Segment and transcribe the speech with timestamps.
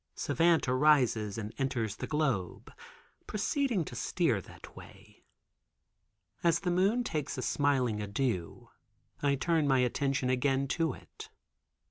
[0.15, 2.73] Savant arises and enters the globe,
[3.27, 5.25] proceeding to steer that way.
[6.43, 8.69] As the moon takes a smiling adieu
[9.21, 11.29] I turn my attention again to it.